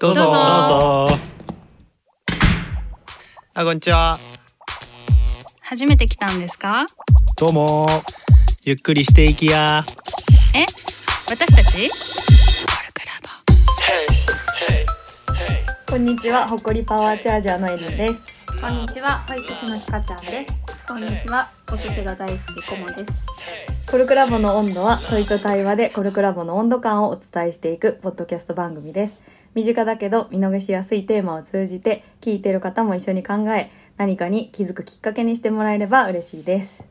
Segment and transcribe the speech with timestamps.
[0.00, 0.22] どうぞ。
[0.22, 0.32] どうぞ。
[0.32, 1.16] どうぞ。
[3.52, 4.18] あこんにちは。
[5.60, 6.86] 初めて来たんですか？
[7.36, 7.86] どうも。
[8.64, 9.84] ゆっくりしていきや。
[10.54, 10.64] え？
[11.28, 11.90] 私たち？
[15.88, 18.22] こんにちは、ほこりパワーチャージャーのエリンです。
[18.60, 20.52] こんにちは、保育士のひかちゃんです。
[20.86, 23.26] こんにちは、お寿司が大好きこもです。
[23.90, 29.14] コルクラボの温度は問いと対話でコルクラボの温度感をお伝えしていくポッドキャスト番組です。
[29.56, 36.84] 身近だけど見逃しやすいテーマを通じて聞いている方も一緒に考え何かに気づくきっかけにしてもらえれば嬉しいです。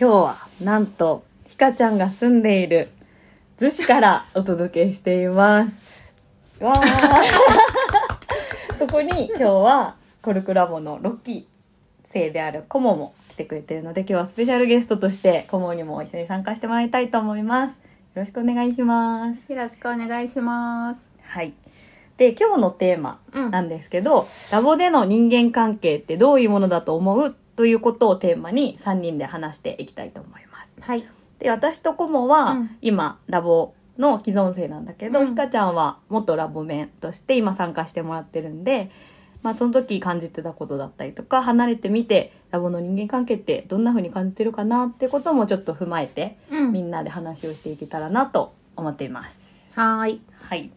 [0.00, 2.90] 今日はなんとひかちゃんが住んでいる
[3.58, 5.74] 逗子からお届けしています。
[6.60, 6.86] わー
[8.78, 11.44] そこに今日はコルクラボのロッキー
[12.04, 17.76] 生であるコモも来てくれてるので今日はスペシャルゲストとしてコモにも一緒に参加してもらいたいと思いますよ
[18.14, 21.00] ろしくお願いしますよろしくお願いします。
[21.24, 21.52] はい
[22.20, 23.50] で今日のテーマうん。
[23.50, 27.34] なんですけど、ラボでの人間関係ってどういうものだと思う？
[27.56, 30.74] ということをテーマに3人で話していきたいと思います。
[30.82, 31.08] はい。
[31.38, 32.76] で私とコモはうん。
[32.82, 35.28] 今ラボの既存生なんだけど、うん。
[35.28, 38.90] ひかちゃんは元ラボメンとして今参加してもらってるんで、
[39.42, 46.72] まあ、その時感じてたことだったりとか離れてみてラボの人間関係ってどんな風に感じてるかなってこともちょっと踏まえて、うん。
[46.72, 49.70] みんなで話をしていけたらなと思っています。
[49.74, 50.20] はーい。
[50.42, 50.70] はい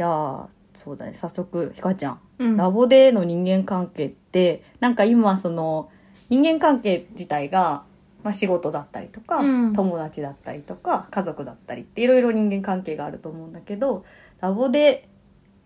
[0.00, 1.12] じゃあそうだね。
[1.12, 2.20] 早速ひかちゃん。
[2.38, 2.56] うん。
[2.56, 5.90] ラボでの人間関係ってなんか今その
[6.30, 7.82] 人間関係自体が、
[8.24, 9.74] まあ、仕事だったりとか、うん。
[9.74, 14.06] 友達だったりとか家族だったりっていろいろ人間関係があると思うんだけど
[14.40, 15.06] ラボで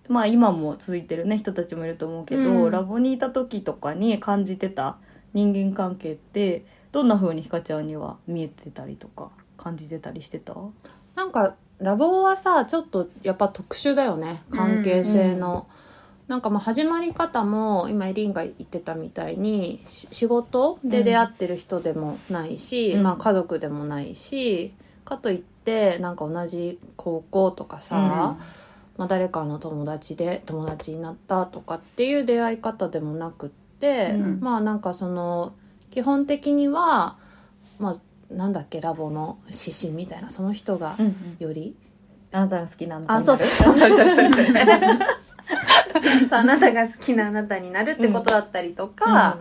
[0.08, 2.72] まあ今も続いてるね人たちもいると思うけど、うん。
[2.72, 4.96] ラボにいた時とかに感じてた
[5.32, 10.56] 人間関係ってどんな風にひかちゃんには見えてたりとか感じてたりしてた？
[11.14, 11.54] なんか、
[11.84, 14.42] ラボはさ、ちょっとやっぱ特殊だよね。
[14.50, 15.68] 関係性の。
[16.26, 23.03] なんかまあ始まり方も今エリンが言ってたみたいにし仕事で出会ってる人でもないし、うん。
[23.03, 24.72] まあ家族でもないし
[25.04, 28.38] かといってなんか同じ高校とかさ、
[28.97, 34.41] まあ、誰かの友達で友達になったとかっていう出会い方でもなくって、うん。
[34.41, 35.53] まあなんかその
[35.91, 37.19] 基本的には
[37.78, 37.97] まあ
[38.30, 41.36] なんだっけラボの指針みたいなその人がうんうん。
[41.38, 41.76] より、
[42.32, 44.06] あなたが好きなのあそうそうそうそうそう。
[44.16, 44.22] そ
[46.26, 49.38] うそうあなたが好きなあなたになるってことだったりとか、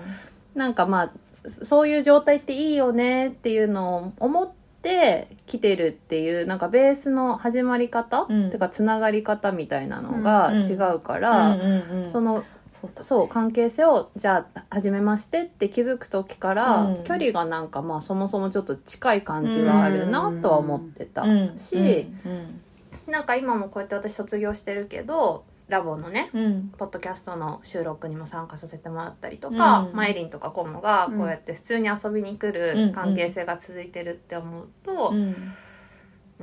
[0.56, 1.12] なんかまあ
[1.46, 4.50] そういう状態っていいよねっていうのを思っ
[4.82, 8.50] て来てるっていうなんかベースの始まり方、うん。
[8.50, 12.10] てかつながり方みたいなのがうん違うかうんら、うんうんうん。
[12.10, 17.04] そのそうだそう関係性をじゃあ初めましてって気づく時から、うん。
[17.04, 21.58] 距離がなんかまあそもそもちょっと近い感じはあるなとは思ってたうん。
[21.60, 22.62] し、うん。
[23.12, 26.74] なんか今もこうやって私卒業してるけどラボのねうん。
[26.76, 29.96] ポッドキャストの収録にも参加させてもらったりとか、うん。
[29.96, 32.54] マイリンとかコモがこうやって普通に遊びに来うん。
[32.54, 35.14] る関係性が続いてるって思うと、う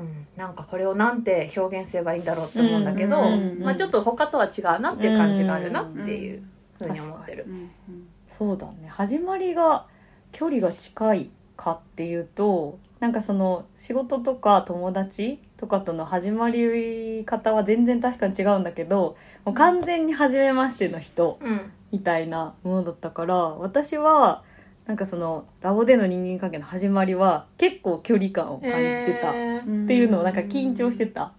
[0.00, 0.06] うん。
[0.06, 6.42] んなんかこれをなんて表現すればいいんだろうって思うんだけど、うんまあ、ちょっと他とは違うなっていう感じがあるなっていう
[6.78, 7.46] ふうに思ってる。
[8.28, 8.88] そうだね。
[8.88, 9.86] 始まりが
[10.32, 21.72] 距離が近いかっていうとなんかその仕事とか友達とかとの始まり方は全然確かに違うんだけどもう完全に初めましての人うん。
[21.92, 24.44] みたいなものだったから私は
[24.90, 29.32] なんかそのラボでの人間関係の始まりは結構距離感を感じてたっ
[29.86, 31.32] ていうのをなんか緊張してた。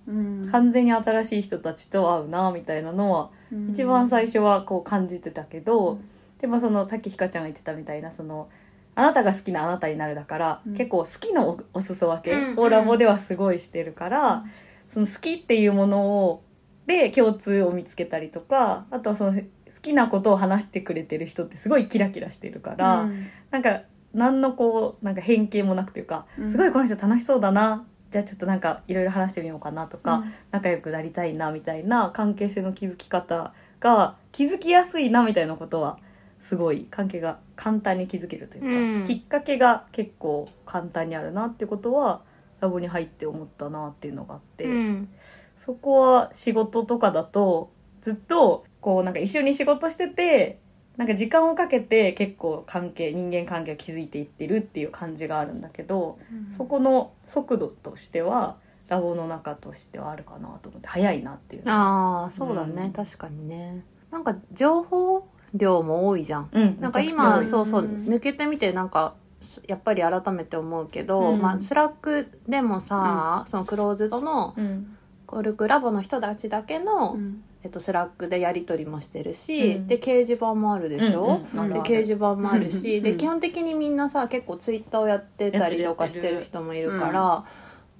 [0.53, 3.29] 完全に新しい人たちと会うなみたいなのは
[3.69, 6.00] 一番最初はこう感じてたけど、
[6.39, 8.47] でもそのさっきひかちゃんが言ってたみたいなその
[8.95, 10.73] あなたが好きなあなたになるだから、うん。
[10.73, 12.38] 結構好きのおお裾分け。
[12.38, 12.57] うん。
[12.57, 14.45] をラボではすごいしてるから、
[14.88, 16.44] その好きっていうものを
[16.85, 19.39] で共通を見つけたりとかあとはその好
[19.81, 23.09] きなことを話してくれてる人ってすごいキラキラしてるから、
[23.50, 23.81] なんか
[24.14, 26.52] 何のこうなんか偏見もなくというか、うん。
[26.52, 30.34] すごいこの人楽しそうだなじゃあちょっとなんかいろいろ話してみようかなとか、うん。
[30.52, 35.98] 仲良くなりたいなみたいな関係性の築き方が気づきやすいなみたいなことは
[36.42, 39.06] すごい関係が簡単に築けるというか、うん。
[39.06, 42.22] きっかけが結構簡単にあるなってことは
[42.60, 45.10] ラボに入って思ったなっていうのがあって、うん。
[45.56, 50.60] そこは仕事とかだとずっとこうなんか一緒に仕事してて
[50.98, 56.19] なんか時間をかけて結構関係人間関係を築いていってるっていう感じがあるんだけど、
[56.57, 58.57] そこの速度としては
[58.89, 62.92] ラボの中としてはあるかなと思って早いなっていうああそうだね、うん。
[62.92, 63.86] 確かにね。
[64.12, 66.50] なんか情報量も多いじゃん。
[66.51, 71.42] うんなんか今そうそううん抜けてみてなんかすやっぱり改めて思うけど、うん。
[71.42, 74.98] まあ、スラックでもさ、そのクローズドのうん。
[75.25, 79.88] コルクラボの人たちだけの、うんえっと、スラックでやり取りもしてるし、うん。
[79.88, 81.74] で掲示板もあるでしょ、うんうん。
[81.74, 87.46] で掲示板もあるし、うんで基本的にみんなさ結構ツイッターをやってたりとかしてる人もいるから、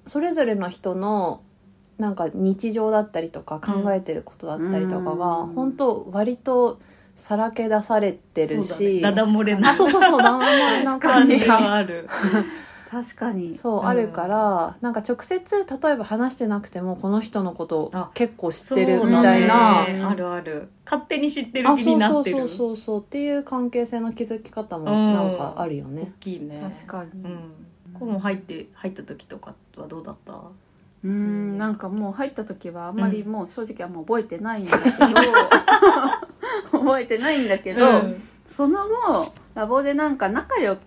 [0.04, 1.42] それぞれの人の
[1.98, 5.54] なんか日常だったりとか考えてることだったりとかが、うん。
[5.54, 6.80] 本当割と
[7.14, 11.38] さらけ出されてるし、ダダ漏れなあそうそうそうだ漏れな感じ。
[11.38, 11.46] が。
[11.46, 12.08] がある
[12.92, 13.54] 確かに。
[13.56, 13.86] そう、うん。
[13.86, 20.68] あるからなんか直接例えば話してなくてもこの人のことあ結構知ってるそうみたいな、だねあるある。
[20.84, 22.38] 勝手に知ってるあ気そうそうになってる。
[22.40, 25.14] そうそうそうっていう関係性の築き方もうん。
[25.14, 26.12] なんかあるよ大ね。
[26.20, 26.60] きいね。
[26.62, 27.10] 確かに。
[27.24, 27.38] うん。
[27.98, 30.34] これも入って入った時とかはどうだった？
[31.04, 34.96] うんなんかもう入った時はあんまりもう正直はもう覚えてないんだけど、
[36.78, 38.22] 覚えてないんだけど、うん。
[38.54, 40.80] その後ラボでなんか仲良く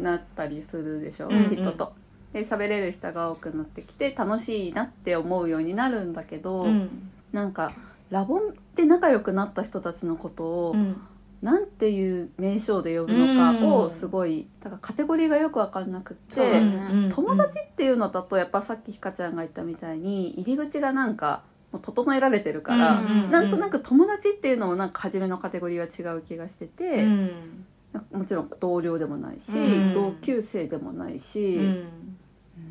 [0.00, 1.56] なったりするでしょ、うんうん。
[1.56, 1.92] 人と。
[2.32, 7.10] で喋れる人が多くなってきて楽しいなって思うようになるんだけど、うん。
[7.32, 7.72] なんか
[8.10, 8.40] ラボ
[8.74, 11.00] で仲良くなった人たちのことを、うん。
[11.40, 16.58] なんていう名称で呼ぶのかをすごいだからカテゴリーがよく分かんなくって、ね。
[16.58, 17.12] うん。
[17.12, 23.30] 友達っていうのだとやっぱさっきひかちゃんが言ったみたいに入り口がなんかもう整えられてるから、うん。
[23.30, 27.66] なんとなく友達っていうのもなんか初めのカテゴリーは違う気がしてて、うん
[28.12, 29.94] もちろん同僚でもないし、うん。
[29.94, 31.84] 同級生でもないし、うん。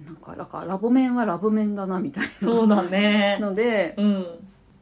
[0.06, 3.38] なんかなんかラボ面はラボ面だなみたいそうだね。
[3.40, 4.26] なのでうん。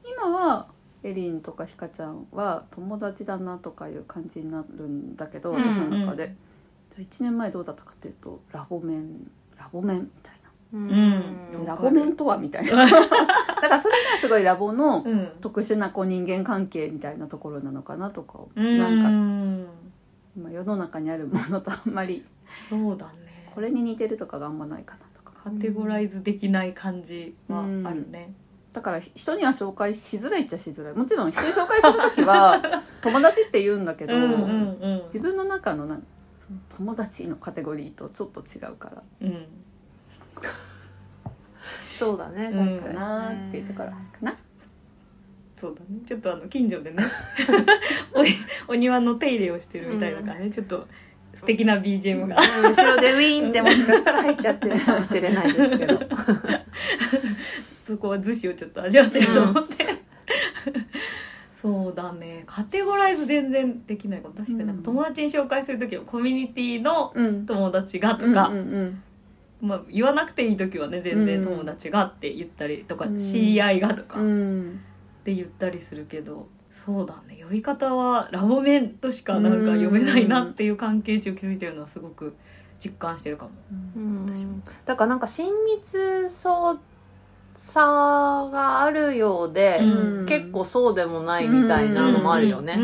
[0.03, 0.67] 今は
[1.03, 6.37] エリンとかひかちゃんは友達だなとかいう感じになるんだけどうん私の中で、うん
[6.95, 10.45] じゃあ1年前どうだったかっていうとラボ面ラボ面みたいな。
[10.73, 11.61] うん。
[11.63, 12.71] でラボ面とはみたいな。
[12.87, 13.07] だか
[13.67, 15.31] らそれがすごいラボのうん。
[15.41, 18.77] 特殊なこう人間関係みたいなところなのかなとか、うん。
[18.77, 19.69] なんか
[20.35, 22.25] 今世の中にあるものとあんまり
[22.69, 23.13] そうだね。
[23.53, 25.31] これに似てるとかがあんまないかなとか。
[25.43, 28.33] カテゴライズできない感じはあるね。
[28.73, 30.93] だから人には紹介しづらいっちゃしづらい。
[30.93, 32.61] もちろん人に紹介する時は
[33.01, 35.99] 友達って言うんだけど、うん自分の中のな
[36.75, 39.03] 友達のカテゴリーとちょっと違うから。
[39.21, 39.45] うん。
[41.97, 44.35] そうだね確かになーっていうところかな、
[45.65, 45.99] そうだね。
[46.05, 47.03] ちょっとあの近所でね。
[48.67, 50.87] おお庭の手入れをしてるみたいな感じでちょっと
[51.35, 52.35] 素敵な BGM が。
[52.35, 52.71] うん。
[52.71, 55.99] 後ろでウィーンってもしかしたら入っちゃってるかもしれないですけど。
[57.87, 59.85] そこは逗子をちょっと味わってると思って、
[61.61, 62.43] そうだね。
[62.47, 64.33] カテゴライズ全然できないかも。
[64.35, 67.45] 確かになんか友達に紹介する時はコミュニティのうん。
[67.45, 69.01] 友達がとか、うんうん
[69.61, 69.67] うん。
[69.67, 73.19] まあ、言わなくていい時はね全然友達がって言ったりとか、うん。
[73.19, 74.19] 知り合いがとか。
[74.19, 74.79] っうん
[75.25, 76.47] て言ったりするけど、
[76.85, 77.43] そうだね。
[77.43, 82.35] 呼び方はラボメンとしかなんか呼べないなっていう関係値を築いてるのはすごく
[82.79, 83.51] 実感してるかも。
[84.27, 84.59] 私も。
[84.85, 86.79] だからなんか親密そう
[87.55, 90.25] さがあるようで、うん。
[90.27, 92.75] 結構そうでもないみたいなのもあるよね、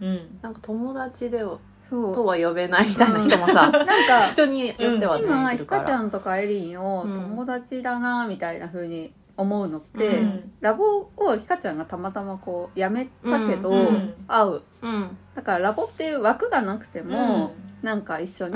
[0.00, 0.06] うん。
[0.06, 0.38] うん。
[0.42, 1.58] なんか友達では
[1.88, 7.14] とは呼べないみたいな人もさ、 なんか人によってはね、今ひかちゃんとかエリンをうん。
[7.14, 10.52] 友達だなみたいな風に思うのって、うん。
[10.60, 13.78] ラボをひかちゃんがたまたまこう辞めたけど、うん。
[13.78, 14.14] うん。
[14.26, 14.62] 会う。
[14.82, 15.16] うん。
[15.34, 18.54] だからラボっていう枠がなくても、なんか一緒に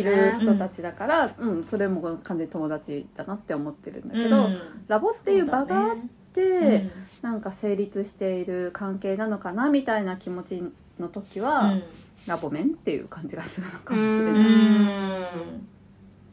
[0.00, 4.60] いる人たちだから、うんそれも完全に友達だなって思ってるんだけど、うん。
[4.88, 5.96] ラボっていう場があっ
[6.34, 6.90] て、うん。
[7.22, 10.62] なんか成立している関係なのかなみたいな気持ち
[10.98, 11.82] の時は、うん。
[12.26, 14.42] ラボ面っていう感じがするのかもしれうない。
[14.42, 15.68] ん。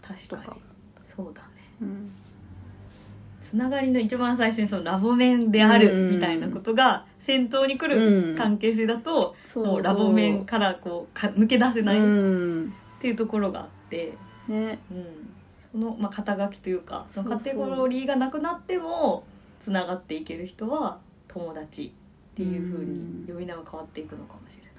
[0.02, 0.62] 確かに。
[1.16, 1.48] そうだね。
[1.84, 2.12] うん
[3.50, 6.16] つながりの一番最初にそのラボ面であるうん。
[6.16, 8.34] みたいなことが先頭に来うん。
[8.34, 12.74] る関係性だと、もうラボ面からこうか抜け出せないっうん。
[13.00, 14.14] ていうところがあって、
[14.48, 14.80] ね。
[14.92, 15.06] うん、
[15.72, 19.24] その、まあ、肩書きというかそのカテゴリーがなくなっても
[19.64, 21.94] つながっていける人は友達
[22.32, 24.74] っていうふうに呼び名が変わっていくのかもしれない。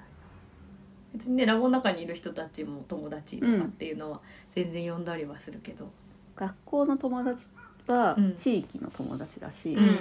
[1.15, 4.19] 別にねラボの中にいる人たちも友達とかっていうのは
[4.53, 5.89] 全然呼んだりはするけど、
[6.35, 7.45] 学校の友達
[7.93, 8.33] はうん。
[8.35, 9.97] 地域の友達だし、うん。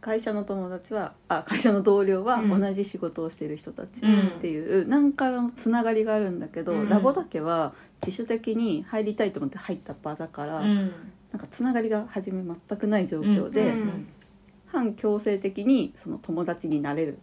[0.00, 2.60] 会社の友達はあ会社の同僚はうん。
[2.60, 4.28] 同じ仕事をしている人たちうん。
[4.38, 6.88] っていう何かのつながりがあるんだけど、うん。
[6.88, 7.72] ラボだけは
[8.04, 10.76] 自主的に入りたいと思って入った場だから、うん。
[11.32, 14.08] なんかつながりが初め全くない状況で、うん。
[14.66, 17.18] 反強制的にその友達になれる。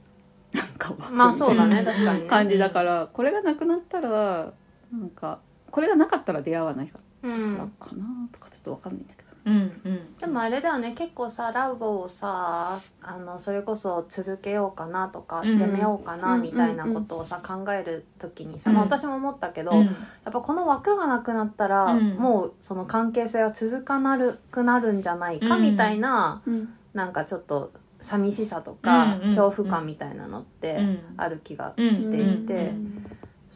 [0.53, 2.27] なんかはまあそうだねうん 確かにね。
[2.29, 4.53] 感じだからこれがなくなったら
[4.91, 5.39] なんか
[5.71, 7.57] これがなかったら出会わないかうん。
[7.57, 9.22] らかなとかちょっとわかんないんだけ。
[9.45, 9.53] うん
[9.85, 10.17] うん。
[10.17, 15.59] でもあれだよね結構さラボをさあのそれこそ続けようかなとか、うん。
[15.59, 18.75] やめようかなうんみたいなことをさ、考える時にさ、うん。
[18.77, 19.85] まあ、私も思ったけど、うん。
[19.85, 19.93] やっ
[20.25, 22.15] ぱこの枠がなくなったら、うん。
[22.15, 25.61] もうその関係性は続かなるくなるんじゃないかうん。
[25.61, 26.73] みたいな、うん。
[26.93, 30.99] なんかちょっと寂しさとか、うん恐怖感みたいなのってうん。
[31.17, 31.95] ある気がうん。
[31.95, 33.05] していて、うん。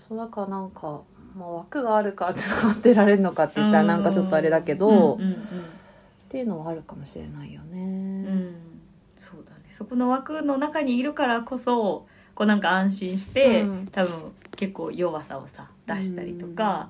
[0.09, 1.01] そうだからなんか、
[1.37, 5.33] まあ、枠があるからつながってられるのかって言ったらなんかちょっとあれだけど、うんうんうん。
[5.33, 5.35] っ
[6.29, 7.79] ていうのはあるかもしれないよね。
[7.79, 7.81] う
[8.33, 8.55] ん。
[9.15, 9.57] そうだね。
[9.71, 13.87] そこの枠の中にいるからこそこうなんか安心して、うん。
[13.91, 16.89] 多分結構弱さをさ出したりとか、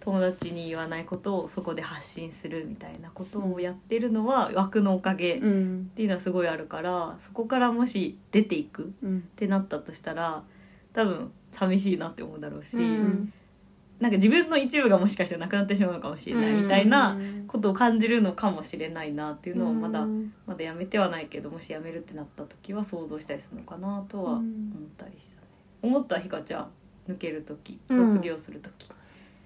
[0.00, 5.90] 友達に言わないことをそこで発信するみたいなことをやってるのは枠のおかげっうん。
[5.96, 10.42] ていうのはすごいあるからそこからもし出ていくっうんてなったとしたら
[10.92, 13.32] 多分寂しいなって思うだろうし、うん
[14.00, 17.16] なんか自分の一部がもしかしてなくなってしまうのかもしれないみたいな
[17.48, 20.32] ことを感じるのかもしれないなっていうのをまだ、うん。
[20.46, 24.42] まだやめてはないけどもしやめるってなった時は想像したりするのかなとは思っ
[24.98, 25.48] たりしたね、
[25.82, 26.68] 思ったひかちゃん
[27.08, 28.12] 抜ける時うん。
[28.12, 28.90] 卒業する時、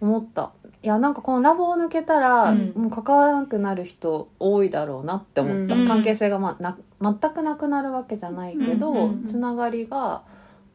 [0.00, 0.52] 思った。
[0.82, 2.72] いやなんかこのラボを抜けたら、うん。
[2.74, 5.86] もう関わらなくなる人多いだろうなって思った、うん。
[5.86, 8.96] 関係性が、まあ、な全くなくなるわけじゃないけど、うん。
[8.96, 9.02] うん。
[9.02, 9.24] うん。
[9.24, 10.22] つながりが、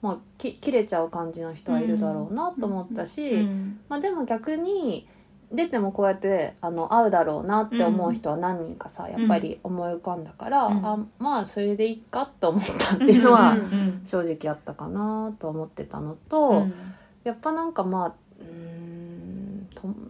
[0.06, 5.08] まあ、き切れちゃう感じの人はいるだろうなと思ったし、うんまあ、でも逆に
[5.52, 10.86] 出てもこうやってあの会うだろうなって思う人は何人かさ、やっぱり思い浮かんだから、うん。
[10.86, 13.56] あまあそれでいいかと思ったっていうのは、
[14.06, 16.50] 正直あったかなと思ってたのと。
[16.50, 16.74] うん。
[17.24, 18.85] やっぱなんかまあうーんと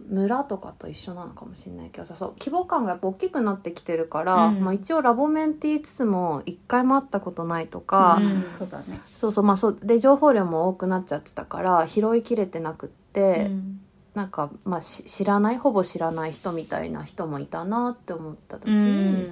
[0.08, 4.60] 村とかと一緒なのかもしれないけどさそう規模感がやっぱ大きくなってきてるから、うん。
[4.60, 8.44] まあ、一応ラボメンって言いつつも一回も会ったことないとか、うん。
[8.58, 9.00] そうだね。
[9.14, 13.80] そうそうまあそうで情報量も多くなっちゃってたから拾いきれてなくって、うん。
[14.14, 19.28] なんか、まあ、し知らないほぼ知らない人みたいな人もいたなって思った時うんに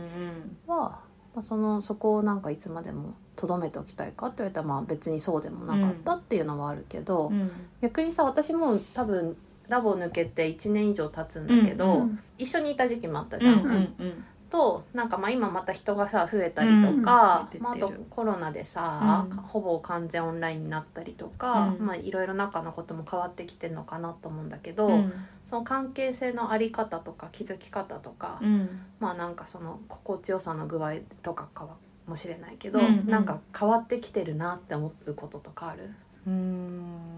[0.66, 1.00] は、ま
[1.36, 7.28] あ、そのそこをなんかいつまでも留めておきたいかって言われたらまあ別にそうでもなかったっていうのはあるけど。
[7.28, 7.50] うん。
[7.80, 9.36] 逆にさ私も多分
[9.68, 13.54] ラボ抜けて1年以上経つんだけど、うんうん一緒にいた時期もあったじゃん。
[13.60, 19.36] うんうんとなんかまあ今また人がさ増えたりとか、うんまあ、あとコロナでさ、うん。
[19.36, 21.86] ほぼ完全オンラインになったりとか、うん。
[21.86, 25.12] まあいろいろ中のことも変わってきてるのかなと思うんだけど、うん。
[25.44, 28.68] その関係性のあり方とか気づき方とか、うん。
[29.00, 31.66] まあなんかその心地よさの具合とかか
[32.06, 33.06] もしれないけど、うんうん。
[33.08, 35.90] なんか変わってきてるなって思うこととかある？
[36.26, 37.13] うーん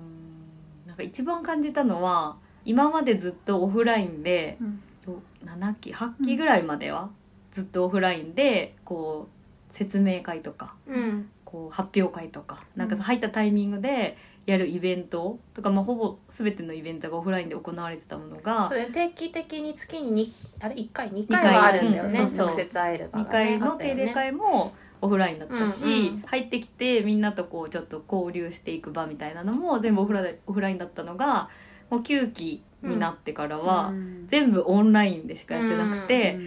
[0.96, 4.82] なんか一番感じたのは今までずっとオフラインでうん。
[5.06, 7.10] よ7期8期ぐらいまでは
[7.52, 9.28] ずっとオフラインでこ
[9.72, 11.30] う説明会とかうん。
[11.44, 18.90] こう発表会とかなんか入ったタイミングでやるイベントとか、まあ、ほぼ全てのイベントがオフラインで行われてたものがそうね。
[18.92, 24.74] 定期的に月ににあれ1回2回はあるんだよね、うん直接会える場2がね回の定例会も
[25.06, 26.22] オフラインだったし、うんうん。
[26.26, 31.48] 入ってきてみんなとこうちょっと交流していく場みたいなのも全部オフラインオフラインだったのが
[31.90, 34.26] もう9期になってからは、うん。
[34.28, 36.38] 全部オンラインでしかやってなくて、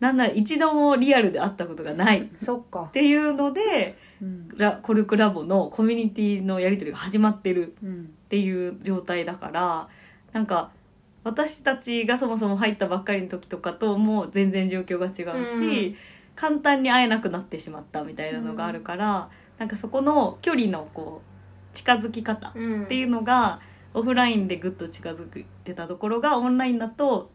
[0.00, 2.22] なんなら一度もリアルで会ったことがない。
[2.22, 2.90] っそっか。
[2.92, 4.48] ていうのでうん。
[4.56, 8.10] ラコルクラボのコミュニティのやり取りが始まってるうん。
[8.26, 9.88] っていう状態だから
[10.32, 10.70] なんか
[11.22, 15.14] 私たちがそもそも入ったばっかりの時とかとも全然状況が違う
[15.60, 15.96] し、うん
[16.36, 19.28] 簡単に会えなくなってしまったみたいなのがあるから、
[19.58, 23.60] なんかそこの距離のこう近づき方うんっていうのが
[23.94, 27.30] オフラインでぐっと近づいてたところがオンラインだと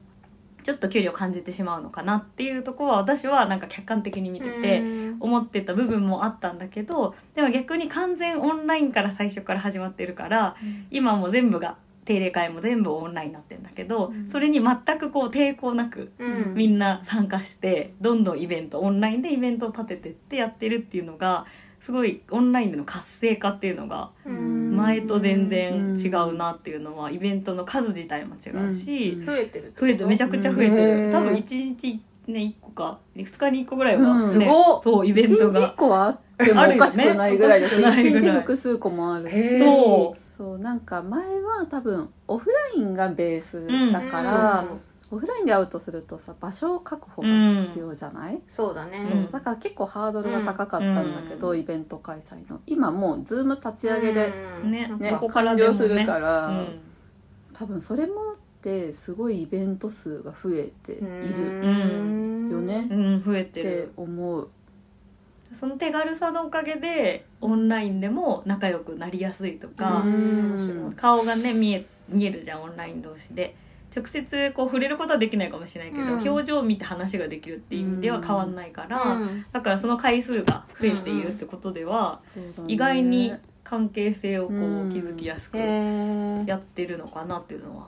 [0.63, 4.79] ちょっと距離を感じてしまうのかなっていうところは私はなんか客観的に見てて。
[4.79, 10.55] うん思ってた部分もあったんだけどでも逆に完全オンラインから最初から始まってるから、
[10.89, 11.77] 今も全部が
[12.11, 14.29] 定例会も全部オンラインになってるんだけど、うん。
[14.31, 16.53] それに全くこう抵抗なくうん。
[16.55, 21.45] みんな参加してどんどんイベントオンラインでイベントを立ててってやってるっていうのが
[21.85, 24.75] すごいオンラインでの活性化っていうのがうん。
[24.75, 29.25] 前と全然違うなっていうのはイベントの数自体も違うし、うん。
[29.25, 34.23] 増えてる増えてめちゃくちゃ増えてへるー多分1日ね1個か2日に1個ぐらいは、ねうん。
[34.23, 34.83] すごっ。
[34.83, 36.05] そうイベン一トが日一個は？
[36.05, 36.09] あ
[36.43, 39.59] ってもおかしくないぐらいですね一日複数個もあるし。
[39.59, 44.81] そうそうなんか前は多分オフラインがベースだから、うん。
[45.11, 47.27] オフラインで会うとするとさ場所確保が
[47.67, 48.97] 必要じゃない、そうだね。
[49.05, 49.29] う。
[49.29, 51.59] んだから結構ハードルが高かったんだけど、うん。
[51.59, 52.59] イベント開催の。
[52.65, 54.33] 今もうズーム立ち上げで、
[54.63, 54.71] うん。
[54.71, 56.79] ねねどこから完了するから、うん。
[57.53, 61.03] 多分それもあってすごいイベント数が増えている
[61.61, 62.49] うん。
[62.49, 62.87] よね。
[62.89, 64.49] うん、増えっててる思う。
[65.53, 70.03] その手軽さのおかげでオンラインでも仲良くなりやすいとか
[70.95, 73.55] 顔がね見え見えるじゃんオンライン同士で。
[73.93, 76.27] 直接こう触れることはできないかもしれないけど、うん。
[76.27, 79.45] 表情を見て話ができるっていう意味では変わんないから、うん。
[79.51, 82.73] だからその回数が増えているってことでは、そうだね。
[82.73, 83.33] 意外に
[83.65, 84.91] 関係性をこううん。
[84.93, 87.87] 築きやすくやってるのかなっていうのは、う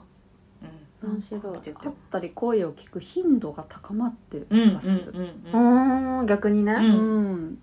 [1.04, 1.52] 面白い。
[1.54, 5.12] 見てて会ったり声を聞く頻度が高まってる気がする。
[5.14, 6.72] うんうんうん逆にね。
[6.72, 6.82] うん。
[6.82, 7.58] うん。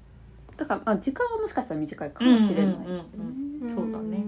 [0.58, 3.70] だからまあ時間はもしかしたら短いかもしれない、うんうんうんうん。
[3.70, 4.24] そうだね。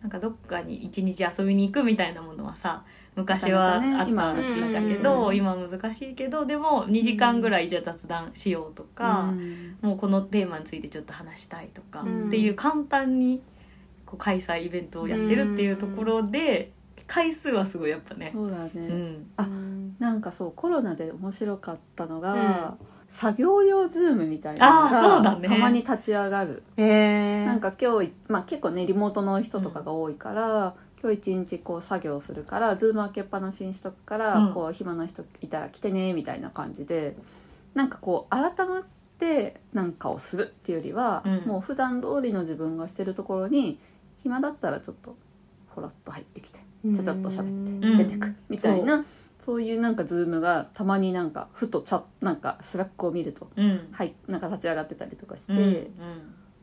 [0.00, 5.32] なんかどっかに一日遊びに行くみたいなものはさ昔はあったなかなかね今気したけうんど。
[5.32, 9.76] 今難しいけどでも2時間ぐらいじゃあ雑談しようとか、うん。
[9.80, 13.40] もうこのテーマについてちょっと話したいとか、うんっていう簡単に
[14.04, 16.72] こう開催イベントをやってるっていうところで
[17.06, 19.48] 回数はすごいやっぱね、そうだね、うん、あ
[19.98, 22.76] なんかそうコロナで面白かったのが、
[23.14, 25.48] 作業用ズームみたいなのあーそうだね。
[25.48, 34.52] がたまに立ち上がる、なんか今日、まあ、結構ねリモートの人とかが多いから、今日一日こう作業するからズーム開けっぱなしにしとくから、うん。
[34.52, 37.16] こう暇な人いたら来てねみたいな感じで
[37.74, 38.84] なんかこう改まっ
[39.18, 41.40] てなんかをするっていうよりは、うん。
[41.46, 43.78] もう普段通りの自分がしてるところに
[44.22, 45.16] 暇だったらちょっと
[45.70, 46.60] ふらっと入ってきて
[46.94, 47.98] ちゃちゃっと喋ってうん。
[47.98, 49.04] 出てくみたいな、
[49.44, 53.88] そういうなんかズームがたまになんかふとチャなんかスラックを見るとうん。
[53.92, 55.90] はいなんか立ち上がってたりとかして、うんうん。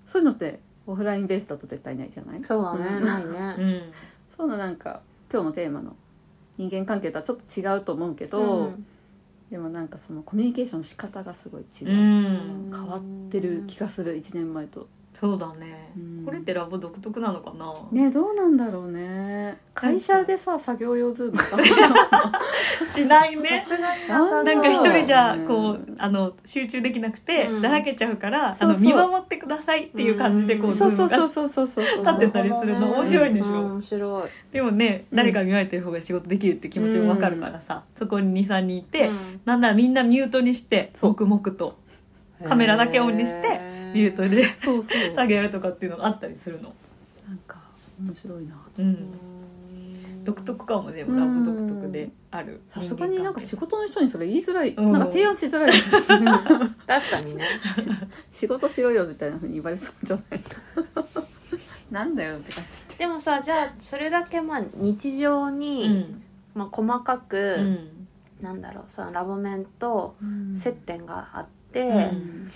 [0.05, 2.43] そういうのってオフラインベースだと絶対ないじゃない？
[2.43, 3.05] そうだねうん。
[3.05, 3.55] ないね。
[3.57, 3.81] うん。
[4.35, 5.95] そのなんか今日のテーマの
[6.57, 8.85] 人間関係とはちょっと違うと思うけど、うん。
[9.51, 12.71] でもなんかそのコミュニケーションの仕方がすごい違う、うん。
[12.71, 16.25] 変わってる気がする1年前とそうだね、うん。
[16.25, 19.58] これってラボ独特なのかな、ねどうなんだろうね。
[19.74, 21.58] 会社でさ作業用ズームか。
[22.88, 23.66] しないね。
[24.08, 25.46] なんか一人じゃうん。
[25.46, 27.62] こうあの集中できなくてうん。
[27.62, 28.70] だらけちゃうから、そうそう。
[28.70, 30.74] あの見守ってくださいっていう感じでこう、うん。
[30.74, 32.06] ズそうそうームがそうそうそうそう。
[32.06, 33.50] 立ってたりするの面白いでしょ？
[33.50, 33.66] うん。
[33.74, 34.30] 面白い。
[34.54, 35.18] でもねうん。
[35.18, 39.42] 誰か見られてる方が仕事できるって気持ちもわかるからさ、そこに23人いて、うん。
[39.44, 41.78] なんならみんなミュートにしてそう黙々と
[42.48, 43.60] カメラだけオンにしてへ
[43.93, 45.15] ミュートでそうそう。
[45.15, 46.74] 作業やるとかっていうのがあったりするの、
[47.27, 47.58] なんか
[48.01, 48.55] 面白いな。
[48.77, 54.91] うん、独特かもねでもラボ独特であるさすがになんか仕事の人にそれ言いづらい、うん。
[54.91, 55.72] なんか提案しづらい。
[56.88, 57.46] 確かにね。
[58.31, 60.41] 仕事しろよみたいなふうに言われそうじゃない？
[61.91, 62.63] なんだよって感
[62.97, 63.08] で。
[63.08, 66.23] もさじゃあそれだけまあ日常うに、ん。
[66.56, 68.08] まあ、細かく、うん。
[68.41, 70.15] なんだろうそのラボメンと
[70.54, 72.49] じ接点があっうてん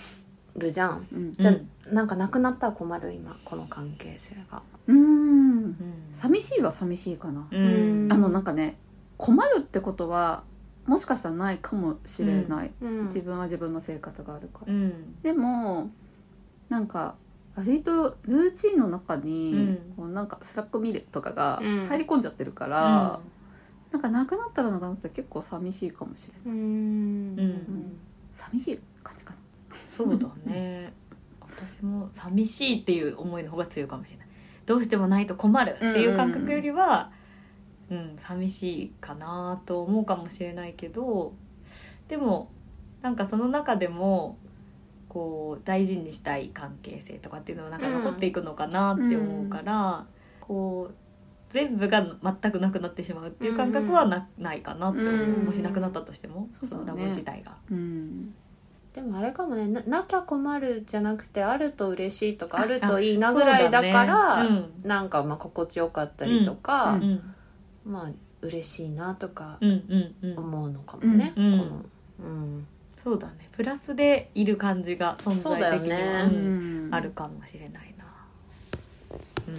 [0.56, 1.34] るじゃん、うん。
[1.36, 1.52] じゃ
[1.92, 4.62] なんかなくなったら困る今この関係性が。
[4.86, 4.98] うん。
[4.98, 5.76] うん。
[6.12, 8.08] 寂しいは寂しいかな、うん。
[8.10, 8.78] あのなんかね
[9.16, 10.44] 困るってことは
[10.86, 13.06] もしかしたらないかもしれない、うん。
[13.06, 15.20] 自分は自分の生活があるから、うん。
[15.22, 15.90] でも
[16.68, 17.16] なんか
[17.56, 19.94] 割とルーチンの中に、うん。
[19.96, 21.88] こうなんかスラック見るとかがうん。
[21.88, 23.20] 入り込んじゃってるから、
[23.92, 27.38] なんかなくなったらなくなったら結構寂しいかもしれない、うん。
[27.38, 27.96] うん。
[28.36, 28.80] 寂しい
[29.96, 30.92] そうだね。
[31.40, 34.26] 私も寂しいっていう思いの方が強いかもしれない。
[34.66, 37.10] どうしてもないと困るっていう感覚よりは
[37.90, 41.34] うん、寂しいかなと思うかもしれないけど
[42.08, 42.50] でも
[43.02, 44.38] なんかその中でも
[45.08, 50.06] こう大事にしたい関係性とかっていうのはなんか残っていくのかなって思うから、
[50.40, 50.94] こう
[51.52, 57.56] 全部が全くなくなってしまうっていう感覚はな,、ないかなって思う、うんもしなくなったとしてもそのラボ自体が。
[57.70, 58.34] うん
[58.94, 64.68] でもあれかもねななきゃ困るじゃなくてあると嬉しいとかああるといいなぐらいだからそうだね。
[64.84, 67.02] なんかまあ心地よかったりとか、うん。
[67.02, 67.92] うん。
[67.92, 70.38] まあ嬉しいなとかうんうんうん。
[70.38, 72.66] 思うのかもね、うんこのうん。
[73.02, 73.48] そうだね。
[73.52, 76.22] プラスでいる感じが存在的には、ね。
[76.32, 76.88] うん。
[76.92, 78.04] あるかもしれないな。
[79.48, 79.54] うん。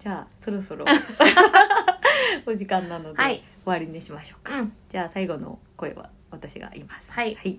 [0.00, 0.84] じゃあそろそろ
[2.44, 3.36] お時間なので、はい。
[3.36, 4.72] 終わりにしましょうか、うん。
[4.90, 7.10] じゃあ最後の声は私が言います。
[7.12, 7.36] はい。
[7.36, 7.58] はい、